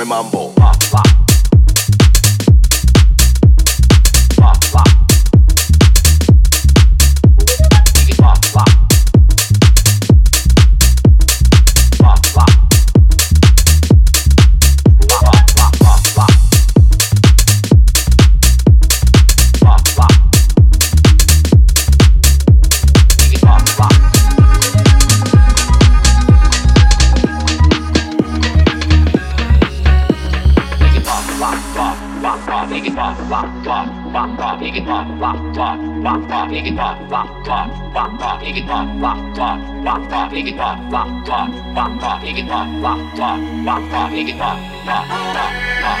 Dame 0.00 0.08
mambo. 0.08 0.54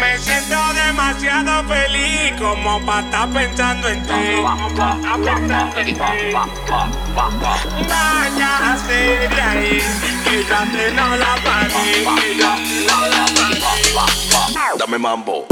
Me 0.00 0.18
siento 0.18 0.56
demasiado 0.74 1.64
feliz 1.68 2.32
como 2.38 2.80
para 2.80 3.00
estar 3.00 3.28
pensando 3.30 3.88
en 3.88 4.02
ti. 4.02 4.12
Vaya 7.88 8.72
a 8.72 8.76
ser 8.76 9.30
de 9.30 9.40
ahí, 9.40 9.82
que 10.24 10.44
ya 10.44 10.64
te 10.64 10.90
no 10.92 11.16
la 11.16 11.36
pagué, 11.44 12.04
que 12.20 12.36
ya 12.36 12.56
no 12.86 13.06
la 13.06 13.24
pagué. 13.34 14.78
Dame 14.78 14.98
mambo. 14.98 15.46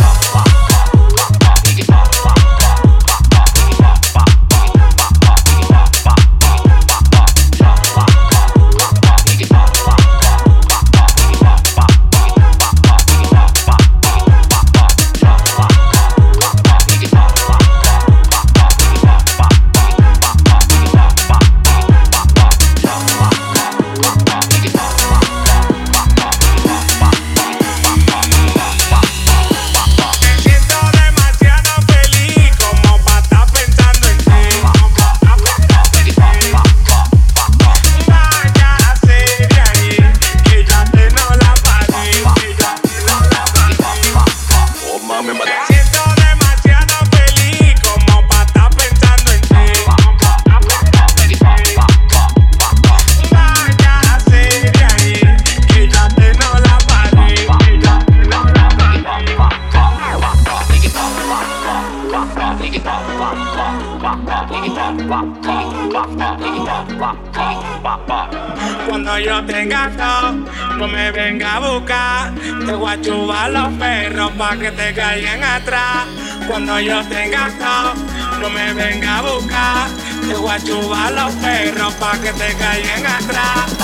Cuando 68.89 69.19
yo 69.21 69.44
tenga 69.44 69.91
todo, 69.97 70.33
no 70.78 70.89
me 70.89 71.12
venga 71.12 71.56
a 71.56 71.61
buscar. 71.61 72.34
Te 72.34 72.72
voy 72.72 72.93
a 72.93 73.00
chubar 73.00 73.50
los 73.50 73.72
perros 73.75 74.33
pa' 74.33 74.56
que 74.56 74.72
te 74.72 74.93
caigan 74.94 75.44
atrás. 75.44 76.06
Cuando 76.49 76.81
yo 76.81 77.05
tenga 77.05 77.49
todo, 77.59 77.94
no 78.41 78.50
me 78.50 78.72
venga 78.75 79.19
a 79.19 79.22
buscar. 79.22 79.89
Te 80.27 80.34
voy 80.34 80.50
a 80.50 80.59
chubar 80.59 81.12
los 81.12 81.33
perros 81.34 81.94
pa' 81.94 82.19
que 82.19 82.33
te 82.33 82.55
caigan 82.56 83.06
atrás. 83.06 83.77